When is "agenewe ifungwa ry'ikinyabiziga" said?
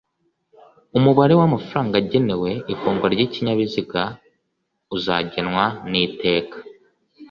2.01-4.01